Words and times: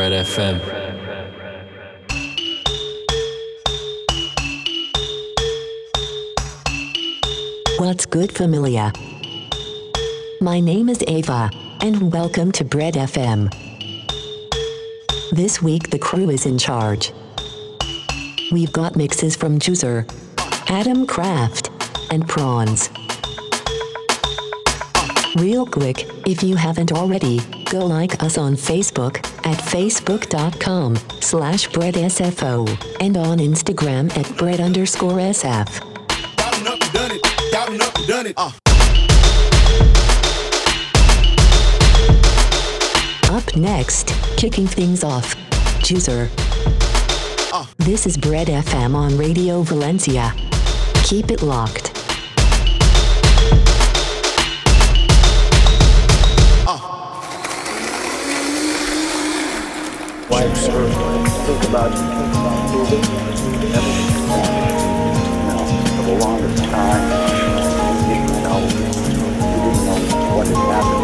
Bread 0.00 0.24
FM. 0.24 0.56
What's 7.78 8.06
good, 8.06 8.32
familia? 8.32 8.94
My 10.40 10.58
name 10.58 10.88
is 10.88 11.04
Ava, 11.06 11.50
and 11.82 12.10
welcome 12.10 12.50
to 12.52 12.64
Bread 12.64 12.94
FM. 12.94 13.52
This 15.32 15.60
week, 15.60 15.90
the 15.90 15.98
crew 15.98 16.30
is 16.30 16.46
in 16.46 16.56
charge. 16.56 17.12
We've 18.50 18.72
got 18.72 18.96
mixes 18.96 19.36
from 19.36 19.58
Gewzer, 19.58 20.10
Adam 20.70 21.06
Kraft, 21.06 21.68
and 22.10 22.26
Prawns. 22.26 22.88
Real 25.36 25.66
quick, 25.66 26.08
if 26.26 26.42
you 26.42 26.56
haven't 26.56 26.90
already, 26.90 27.40
go 27.66 27.84
like 27.84 28.22
us 28.22 28.38
on 28.38 28.54
Facebook 28.54 29.29
at 29.44 29.58
facebook.com 29.58 30.96
slash 31.20 31.68
breadsfo 31.68 32.68
and 33.00 33.16
on 33.16 33.38
Instagram 33.38 34.14
at 34.16 34.36
bread 34.36 34.60
underscore 34.60 35.18
sf. 35.18 35.80
Doubting 36.36 36.66
up 36.66 36.80
done 36.92 37.10
it. 37.12 37.52
Doubting 37.52 37.80
up 37.82 37.94
done 38.06 38.26
it. 38.26 38.34
Uh. 38.36 38.52
Up 43.32 43.56
next, 43.56 44.08
kicking 44.36 44.66
things 44.66 45.04
off, 45.04 45.34
Gewzer. 45.80 46.28
Uh. 47.52 47.66
This 47.78 48.06
is 48.06 48.16
Bread 48.16 48.48
FM 48.48 48.94
on 48.94 49.16
Radio 49.16 49.62
Valencia. 49.62 50.32
Keep 51.04 51.30
it 51.30 51.42
locked. 51.42 51.89
Wife 60.30 60.68
ever 60.68 60.88
think 61.44 61.64
about 61.68 61.90
moving? 62.72 63.02
Never. 63.70 63.92
For 65.96 66.02
the 66.04 66.14
longest 66.24 66.64
time, 66.64 67.04
you 68.08 68.14
didn't 68.14 68.42
know, 68.44 68.60
you 68.60 69.58
didn't 69.66 69.84
know 69.86 70.36
what 70.36 70.46
had 70.46 70.56
happened. 70.56 70.99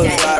was 0.00 0.39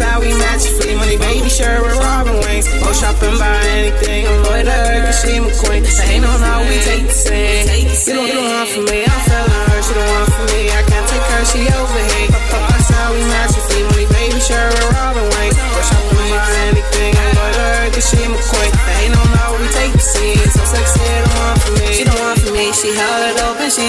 outside, 0.00 0.20
we 0.20 0.28
match 0.38 0.66
free 0.68 0.94
money, 0.94 1.16
baby. 1.16 1.48
Sure, 1.48 1.82
we're 1.82 1.97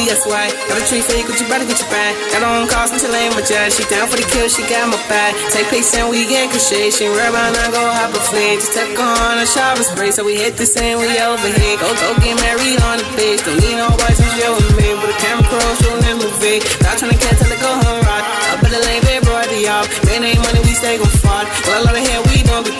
open, 0.09 0.31
why. 0.31 0.49
just 0.49 0.73
a 0.73 1.01
tree 1.05 1.21
you, 1.21 1.27
you 1.29 1.45
better 1.45 1.65
get 1.65 1.77
your 1.77 1.89
bag. 1.89 2.17
Got 2.33 2.41
her 2.41 2.49
own 2.49 2.67
cost 2.67 2.93
until 2.93 3.13
ain't 3.13 3.35
my 3.35 3.41
judge. 3.45 3.77
She 3.77 3.83
down 3.85 4.09
for 4.09 4.17
the 4.17 4.25
kill, 4.25 4.49
she 4.49 4.65
got 4.65 4.89
my 4.89 4.97
back. 5.05 5.37
Take 5.53 5.69
pics 5.69 5.93
and 5.93 6.09
we 6.09 6.25
get 6.25 6.49
crochet. 6.49 6.89
She 6.89 7.05
rub 7.05 7.35
on, 7.35 7.53
I 7.53 7.69
go 7.69 7.81
hop 7.81 8.13
a 8.13 8.21
fleet. 8.21 8.57
Just 8.57 8.73
took 8.73 8.97
on 8.97 9.37
a 9.37 9.45
shopping 9.45 9.85
spray, 9.85 10.11
so 10.11 10.25
we 10.25 10.35
hit 10.35 10.57
the 10.57 10.65
same, 10.65 10.97
we 10.97 11.09
over 11.21 11.49
here. 11.49 11.77
Go, 11.77 11.89
go 11.93 12.09
get 12.21 12.35
married 12.41 12.81
on 12.89 12.97
the 12.97 13.07
beach. 13.13 13.43
Don't 13.45 13.59
need 13.61 13.77
no 13.77 13.89
boys 13.93 14.17
and 14.17 14.31
shit 14.33 14.49
with 14.49 14.73
me. 14.77 14.97
But 14.97 15.13
a 15.13 15.17
camera 15.21 15.45
crew 15.45 15.73
shooting 15.77 16.01
this 16.01 16.17
movie. 16.17 16.59
Not 16.81 16.97
trying 16.97 17.13
to 17.13 17.19
catch 17.19 17.37
till 17.37 17.51
it 17.51 17.59
go 17.61 17.69
home 17.69 18.01
rock. 18.05 18.23
Up 18.55 18.63
in 18.65 18.71
the 18.73 18.81
lane, 18.81 19.03
baby, 19.05 19.25
the 19.25 19.57
y'all. 19.61 19.85
Man, 20.09 20.25
ain't 20.25 20.41
money, 20.41 20.61
we 20.65 20.73
stay 20.73 20.97
gon' 20.97 21.11
fall. 21.21 21.45
Well, 21.69 21.83
a 21.83 21.85
love 21.85 21.97
of 21.97 22.01
hair, 22.01 22.19
we 22.33 22.41
don't 22.43 22.65
be. 22.65 22.73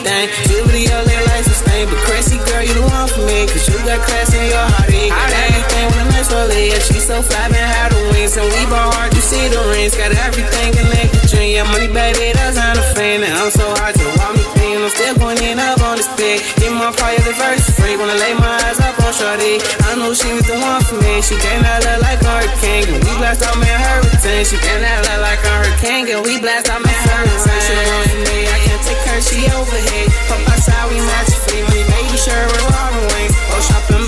Two 0.50 0.64
video, 0.66 1.04
they 1.06 1.20
like 1.30 1.49
sustain. 1.80 1.96
But 1.96 2.04
Chrissy, 2.06 2.38
girl, 2.50 2.64
you 2.64 2.74
the 2.74 2.82
one 2.82 3.08
for 3.08 3.24
me. 3.26 3.48
Cause 3.48 3.68
you 3.68 3.78
got 3.86 4.00
class 4.04 4.34
in 4.34 4.44
your 4.50 4.68
heart. 4.76 4.90
You 4.92 5.10
got 5.10 5.32
everything 5.32 5.86
with 5.88 6.04
a 6.04 6.06
nice 6.12 6.30
rollie. 6.32 6.70
Yeah, 6.72 6.80
she 6.80 7.00
so 7.00 7.22
fly, 7.22 7.48
man, 7.50 7.64
how 7.64 7.90
the 7.90 8.00
wings. 8.12 8.36
And 8.38 8.48
we 8.48 8.62
ball 8.68 8.92
hard, 8.92 9.14
you 9.14 9.22
see 9.22 9.48
the 9.48 9.60
rings. 9.72 9.96
Got 9.96 10.12
everything 10.12 10.74
connected 10.74 11.24
to 11.30 11.38
Yeah, 11.44 11.64
money, 11.72 11.88
baby, 11.88 12.34
that's 12.34 12.58
not 12.58 12.78
a 12.78 12.84
fan. 12.96 13.24
And 13.24 13.34
I'm 13.34 13.52
so 13.52 13.66
hard 13.80 13.96
to 13.96 14.06
walk 14.20 14.36
me 14.36 14.44
clean. 14.56 14.82
I'm 14.82 14.90
still 14.90 15.16
going 15.16 15.40
in 15.44 15.60
up 15.60 15.82
on 15.82 15.98
this 15.98 16.10
bed. 16.20 16.42
Get 16.60 16.72
my 16.74 16.92
fire, 16.92 17.20
the 17.24 17.34
verse 17.36 17.70
free. 17.80 17.96
Wanna 17.96 18.16
lay 18.16 18.34
my 18.36 18.56
eyes 18.68 18.80
up 18.80 18.96
on 19.00 19.14
Shorty. 19.14 19.60
I 19.88 19.96
know 19.96 20.14
she 20.14 20.30
was 20.34 20.46
the 20.48 20.58
one 20.60 20.84
for 20.84 21.00
me. 21.04 21.22
She 21.22 21.36
came 21.40 21.64
out 21.64 21.84
look 21.84 22.02
like 22.02 22.22
a 22.22 22.28
hurricane. 22.28 22.88
And 22.92 23.02
we 23.04 23.12
blast 23.18 23.44
out, 23.44 23.56
man, 23.60 23.78
hurricane. 23.80 24.46
She 24.46 24.58
came 24.60 24.84
out 24.84 25.02
look 25.08 25.20
like 25.22 25.42
a 25.44 25.52
hurricane. 25.52 26.06
And 26.12 26.22
we 26.26 26.40
blast 26.40 26.70
out, 26.70 26.82
man, 26.84 27.02
hurricane. 27.08 27.64
She 27.64 27.74
the 27.74 27.86
one 27.88 28.08
for 28.10 28.22
me. 28.28 28.40
I 28.48 28.58
can't 28.68 28.84
take 28.84 29.04
her, 29.10 29.20
she 29.22 29.40
overhead. 29.52 30.08
Pop 30.28 30.42
outside, 30.52 30.86
we 30.92 30.98
match 31.02 31.29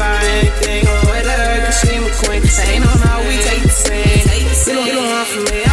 buy 0.01 0.17
anything. 0.41 0.86
Go 0.86 0.93
with 1.13 1.29
her, 1.29 1.65
cause 1.65 1.79
she 1.81 2.00
my 2.01 2.10
queen. 2.20 2.41
Ain't 2.41 2.84
no 2.84 2.91
how 3.05 3.22
we 3.27 3.38
take 3.46 3.62
the 3.62 3.70
same. 3.70 4.25
You 4.67 4.93
don't, 4.93 5.10
you 5.10 5.25
for 5.25 5.53
me. 5.53 5.70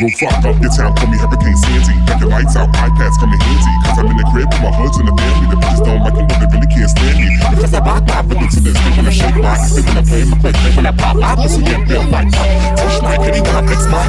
Will 0.00 0.10
fuck 0.14 0.44
up 0.44 0.56
your 0.62 0.70
town, 0.70 0.94
call 0.94 1.08
me 1.10 1.18
Hurricane 1.18 1.56
Sandy. 1.56 1.94
Got 2.06 2.20
your 2.20 2.30
lights 2.30 2.54
out, 2.56 2.70
iPads 2.70 3.18
coming 3.18 3.40
handy. 3.40 3.74
Cause 3.82 3.98
I'm 3.98 4.06
in 4.06 4.16
the 4.16 4.26
crib 4.30 4.46
with 4.46 4.62
my 4.62 4.70
hoods 4.70 4.96
and 4.98 5.08
the 5.08 5.14
family. 5.18 5.46
The 5.50 5.58
bitches 5.58 5.82
don't 5.84 6.00
like 6.06 6.14
me, 6.14 6.24
but 6.28 6.38
they 6.38 6.48
really 6.54 6.70
can't 6.70 6.90
stand 6.90 7.16
me. 7.18 7.28
Because 7.50 7.74
I 7.74 7.80
rock 7.82 8.04
my 8.06 8.20
rhythm 8.22 8.48
to 8.48 8.60
this, 8.60 8.76
they 8.78 8.92
wanna 8.94 9.12
shake 9.12 9.38
my 9.42 9.58
They 9.58 9.82
wanna 9.82 10.02
play 10.06 10.22
my 10.24 10.36
play, 10.38 10.52
they 10.54 10.72
wanna 10.76 10.94
pop 10.94 11.16
my 11.16 11.34
Listen, 11.34 11.62
yeah, 11.66 11.84
feel 11.86 12.02
like 12.14 12.30
pop. 12.30 12.48
Touch 12.78 12.96
my 13.02 13.16
kitty, 13.18 13.40
when 13.42 13.54
I 13.58 13.62
fix 13.66 13.80
my 13.90 14.04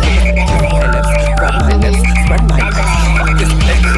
rub 1.40 1.56
my 1.64 1.76
lips, 1.80 2.00
spread 2.26 2.44
my 2.46 2.60
lips. 2.70 3.00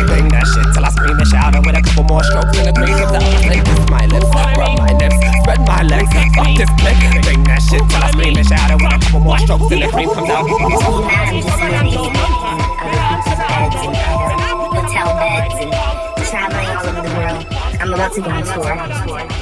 Bang 0.08 0.28
that 0.30 0.46
shit 0.48 0.68
till 0.74 0.86
I 0.86 0.90
scream 0.96 1.18
and 1.18 1.28
shout. 1.28 1.56
And 1.56 1.66
With 1.66 1.76
a 1.76 1.82
couple 1.82 2.04
more 2.08 2.24
strokes 2.24 2.58
and 2.58 2.68
the 2.70 2.74
green 2.74 2.96
of 2.96 3.12
the 3.12 3.20
kiss 3.20 3.90
my 3.90 4.06
lips, 4.08 4.30
rub 4.32 4.78
my 4.80 4.92
lips, 4.94 5.01
spread. 5.88 6.08
Fuck 6.36 6.52
this 6.58 6.70
lick, 6.84 6.98
bang 7.24 7.44
that 7.46 7.62
shit 7.62 7.82
till 7.90 8.04
I 8.04 8.12
scream 8.12 8.38
and 8.38 8.48
shout. 8.48 8.72
With 8.72 8.94
a 8.94 9.00
couple 9.00 9.20
more 9.22 9.40
strokes 9.40 9.72
and 9.72 9.82
the 9.82 9.88
cream 9.88 10.10
comes 10.10 10.30
out. 10.30 10.48
Hotel 14.72 15.10
beds 15.18 15.56
and 15.62 15.72
traveling 16.30 16.70
all 16.78 16.86
over 16.88 17.02
the 17.02 17.14
world. 17.16 17.46
I'm 17.82 17.94
about 17.94 18.14
to 18.14 18.22
go 18.22 18.30
on 18.30 18.44
tour. 18.44 19.41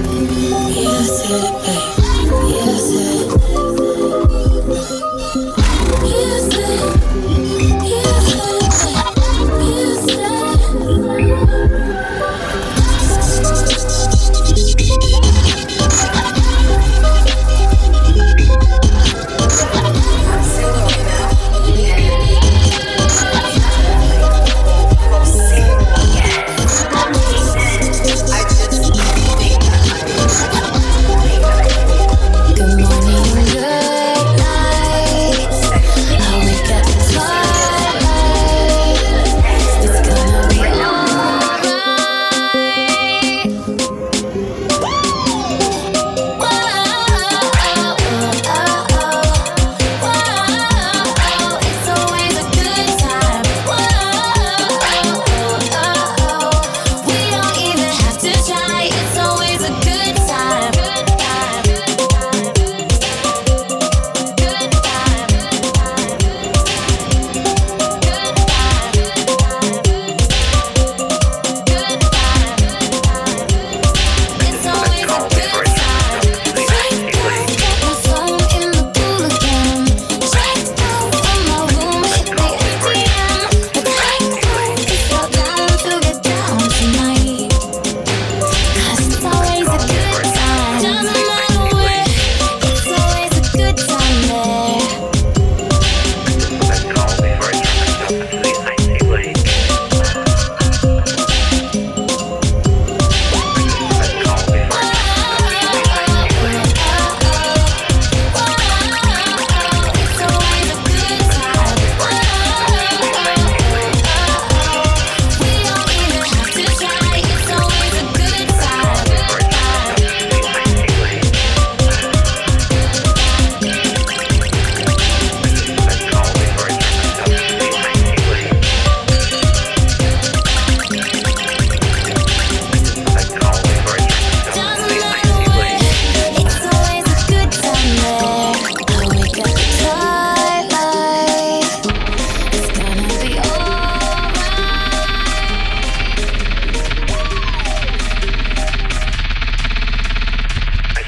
Good 0.00 2.07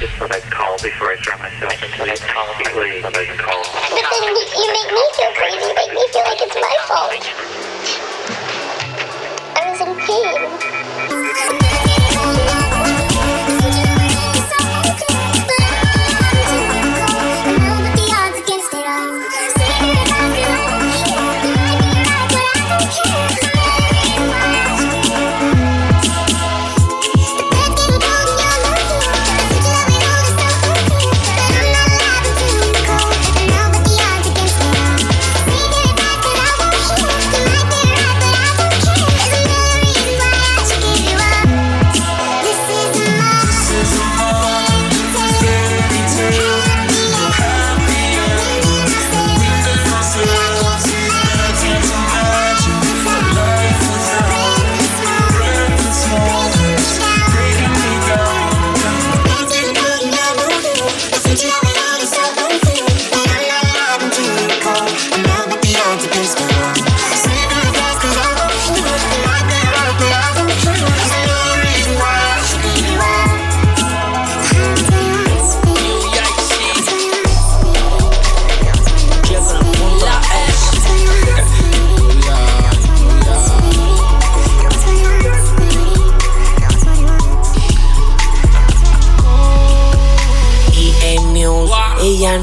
just 0.00 0.14
thought 0.14 0.32
I'd 0.34 0.42
call 0.50 0.78
before 0.78 1.12
I 1.12 1.16
throw 1.16 1.36
myself 1.36 1.76
into 1.84 1.98
the 2.08 2.16
completely. 2.16 2.98
I 2.98 3.02
thought 3.02 3.16
I'd 3.20 3.36
call. 3.36 3.60
But 3.92 4.00
then 4.08 4.32
you, 4.32 4.40
you 4.56 4.72
make 4.72 4.88
me 4.96 5.04
feel 5.12 5.32
crazy. 5.36 5.60
You 5.60 5.74
make 5.76 5.92
me 5.92 6.08
feel 6.08 6.24
like 6.24 6.40
it's 6.40 6.56
my 6.56 6.76
fault. 6.88 7.20
I 9.56 9.68
was 9.68 9.80
in 9.84 9.92
pain. 10.00 10.69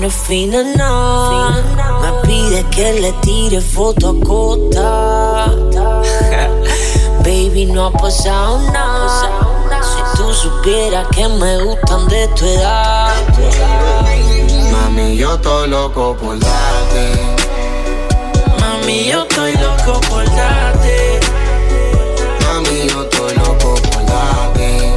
Es 0.08 0.14
fina, 0.14 0.64
no. 0.64 1.52
Me 2.02 2.12
pide 2.28 2.64
que 2.70 2.94
le 3.02 3.12
tire 3.22 3.62
foto 3.62 4.10
a 4.10 4.26
costa. 4.26 5.46
Baby, 7.24 7.66
no 7.66 7.88
ha 7.88 7.92
pasado 7.92 8.60
nada. 8.72 9.30
Si 9.82 10.18
tú 10.18 10.34
supieras 10.34 11.08
que 11.10 11.28
me 11.28 11.64
gustan 11.64 12.08
de 12.08 12.28
tu 12.30 12.46
edad. 12.46 13.14
Mami, 14.72 15.18
yo 15.18 15.36
estoy 15.36 15.70
loco 15.70 16.16
por 16.16 16.40
darte. 16.40 17.12
Mami, 18.60 19.06
yo 19.06 19.24
estoy 19.24 19.54
loco 19.54 20.00
por 20.10 20.26
darte. 20.26 21.20
Mami, 22.46 22.88
yo 22.90 23.04
estoy 23.04 23.36
loco 23.36 23.76
por 23.76 24.06
darte. 24.06 24.94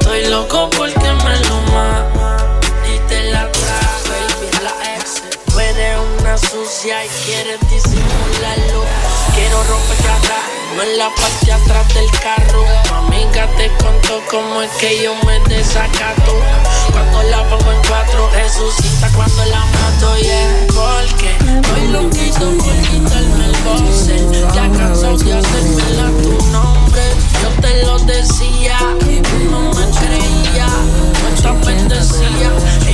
Estoy 0.00 0.26
loco 0.28 0.68
porque 0.76 1.12
me 1.24 1.38
lo 1.48 1.60
más 1.72 2.15
y 6.86 7.08
quieres 7.26 7.58
disimularlo. 7.68 8.84
Quiero 9.34 9.64
romperte 9.64 10.08
atrás, 10.08 10.44
no 10.76 10.82
en 10.84 10.98
la 10.98 11.10
parte 11.16 11.52
atrás 11.52 11.94
del 11.94 12.08
carro. 12.20 12.64
Mi 13.10 13.24
amiga 13.24 13.48
te 13.56 13.68
contó 13.82 14.22
cómo 14.30 14.62
es 14.62 14.70
que 14.78 15.02
yo 15.02 15.16
me 15.26 15.40
desacato. 15.48 16.40
Cuando 16.92 17.24
la 17.24 17.42
pongo 17.48 17.72
en 17.72 17.82
cuatro, 17.88 18.30
resucita 18.30 19.10
cuando 19.16 19.44
la 19.46 19.64
mato, 19.64 20.16
yeah. 20.18 20.66
Porque 20.68 21.30
estoy 21.32 21.88
loquito 21.88 22.56
por 22.56 22.76
quitarme 22.82 23.46
el 23.46 23.56
boxer. 23.64 24.54
Ya 24.54 24.70
cansado 24.78 25.16
de 25.16 25.38
hacérmela 25.38 26.06
tu 26.22 26.40
nombre. 26.52 27.02
Yo 27.42 27.48
te 27.62 27.82
lo 27.82 27.98
decía, 27.98 28.78
y 29.08 29.20
tú 29.22 29.50
no 29.50 29.72
me 29.74 29.90
creías. 29.98 30.70
Cuánta 31.20 31.66
bendecía, 31.66 32.28
ella 32.28 32.85